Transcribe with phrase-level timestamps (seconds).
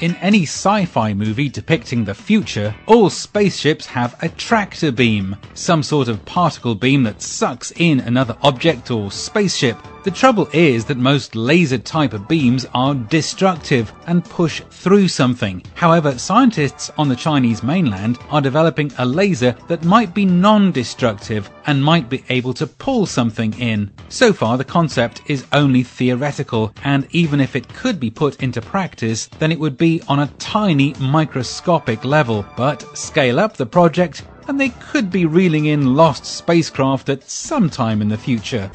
[0.00, 6.08] In any sci-fi movie depicting the future, all spaceships have a tractor beam, some sort
[6.08, 9.76] of particle beam that sucks in another object or spaceship.
[10.02, 15.62] The trouble is that most laser type of beams are destructive and push through something.
[15.74, 21.84] However, scientists on the Chinese mainland are developing a laser that might be non-destructive and
[21.84, 23.90] might be able to pull something in.
[24.08, 28.62] So far, the concept is only theoretical, and even if it could be put into
[28.62, 32.46] practice, then it would be on a tiny microscopic level.
[32.56, 37.68] But scale up the project, and they could be reeling in lost spacecraft at some
[37.68, 38.70] time in the future.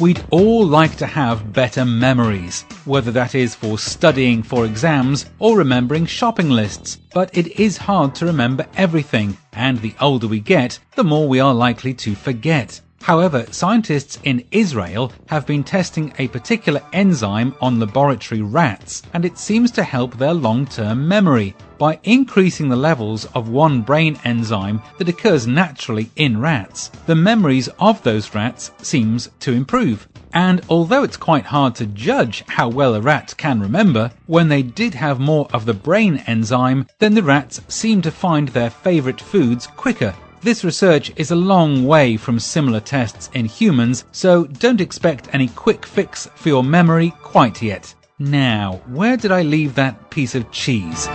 [0.00, 5.56] We'd all like to have better memories, whether that is for studying for exams or
[5.56, 6.98] remembering shopping lists.
[7.14, 11.38] But it is hard to remember everything, and the older we get, the more we
[11.38, 12.80] are likely to forget.
[13.02, 19.38] However, scientists in Israel have been testing a particular enzyme on laboratory rats, and it
[19.38, 25.08] seems to help their long-term memory by increasing the levels of one brain enzyme that
[25.08, 26.90] occurs naturally in rats.
[27.06, 30.08] The memories of those rats seems to improve.
[30.32, 34.62] And although it's quite hard to judge how well a rat can remember, when they
[34.62, 39.20] did have more of the brain enzyme, then the rats seem to find their favorite
[39.20, 44.82] foods quicker this research is a long way from similar tests in humans, so don't
[44.82, 47.94] expect any quick fix for your memory quite yet.
[48.18, 51.08] Now, where did I leave that piece of cheese?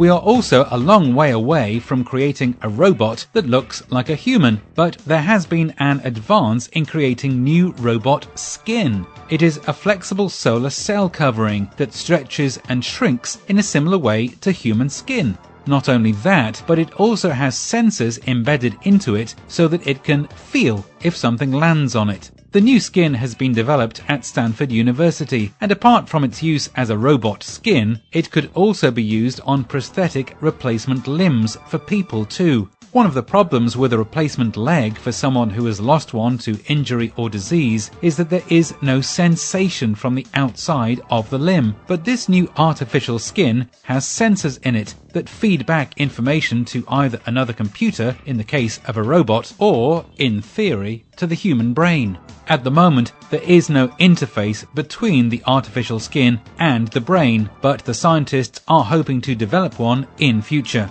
[0.00, 4.14] We are also a long way away from creating a robot that looks like a
[4.14, 9.04] human, but there has been an advance in creating new robot skin.
[9.28, 14.28] It is a flexible solar cell covering that stretches and shrinks in a similar way
[14.40, 15.36] to human skin.
[15.66, 20.26] Not only that, but it also has sensors embedded into it so that it can
[20.28, 22.30] feel if something lands on it.
[22.52, 26.90] The new skin has been developed at Stanford University, and apart from its use as
[26.90, 32.68] a robot skin, it could also be used on prosthetic replacement limbs for people too.
[32.92, 36.58] One of the problems with a replacement leg for someone who has lost one to
[36.66, 41.76] injury or disease is that there is no sensation from the outside of the limb.
[41.86, 47.20] But this new artificial skin has sensors in it that feed back information to either
[47.26, 52.18] another computer, in the case of a robot, or, in theory, to the human brain.
[52.48, 57.84] At the moment, there is no interface between the artificial skin and the brain, but
[57.84, 60.90] the scientists are hoping to develop one in future.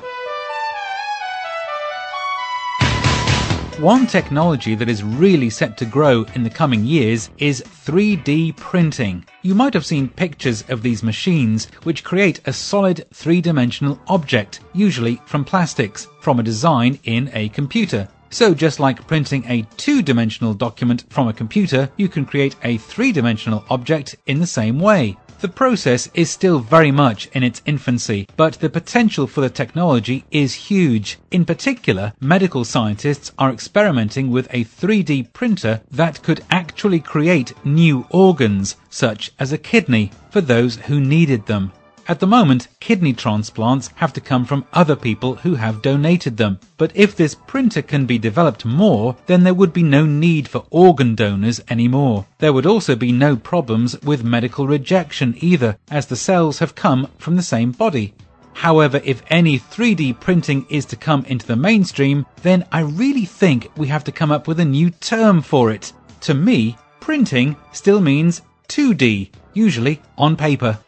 [3.80, 9.24] One technology that is really set to grow in the coming years is 3D printing.
[9.42, 15.22] You might have seen pictures of these machines which create a solid three-dimensional object, usually
[15.26, 18.10] from plastics, from a design in a computer.
[18.32, 23.64] So just like printing a two-dimensional document from a computer, you can create a three-dimensional
[23.70, 25.16] object in the same way.
[25.42, 30.26] The process is still very much in its infancy, but the potential for the technology
[30.32, 31.18] is huge.
[31.32, 38.06] In particular, medical scientists are experimenting with a 3D printer that could actually create new
[38.10, 41.72] organs, such as a kidney, for those who needed them.
[42.10, 46.58] At the moment, kidney transplants have to come from other people who have donated them.
[46.76, 50.66] But if this printer can be developed more, then there would be no need for
[50.72, 52.26] organ donors anymore.
[52.40, 57.12] There would also be no problems with medical rejection either, as the cells have come
[57.20, 58.16] from the same body.
[58.54, 63.70] However, if any 3D printing is to come into the mainstream, then I really think
[63.78, 65.94] we have to come up with a new term for it.
[66.22, 70.80] To me, printing still means 2D, usually on paper.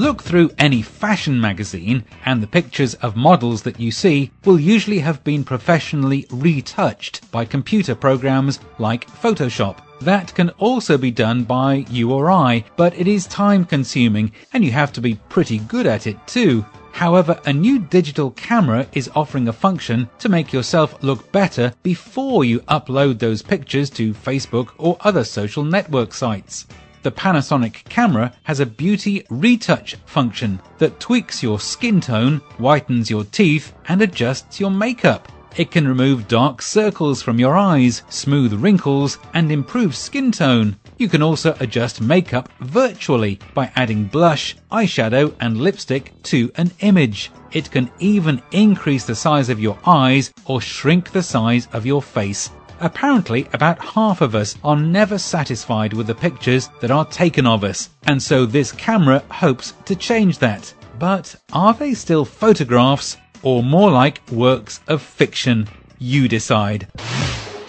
[0.00, 5.00] Look through any fashion magazine and the pictures of models that you see will usually
[5.00, 9.76] have been professionally retouched by computer programs like Photoshop.
[10.00, 14.64] That can also be done by you or I, but it is time consuming and
[14.64, 16.64] you have to be pretty good at it too.
[16.92, 22.42] However, a new digital camera is offering a function to make yourself look better before
[22.46, 26.66] you upload those pictures to Facebook or other social network sites.
[27.02, 33.24] The Panasonic camera has a beauty retouch function that tweaks your skin tone, whitens your
[33.24, 35.32] teeth, and adjusts your makeup.
[35.56, 40.76] It can remove dark circles from your eyes, smooth wrinkles, and improve skin tone.
[40.98, 47.32] You can also adjust makeup virtually by adding blush, eyeshadow, and lipstick to an image.
[47.52, 52.02] It can even increase the size of your eyes or shrink the size of your
[52.02, 52.50] face.
[52.80, 57.62] Apparently, about half of us are never satisfied with the pictures that are taken of
[57.62, 60.72] us, and so this camera hopes to change that.
[60.98, 65.68] But are they still photographs or more like works of fiction?
[65.98, 66.88] You decide.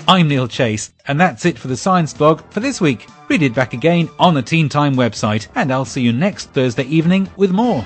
[0.07, 3.07] I'm Neil Chase, and that's it for the Science Blog for this week.
[3.27, 6.85] Read it back again on the Teen Time website, and I'll see you next Thursday
[6.85, 7.85] evening with more.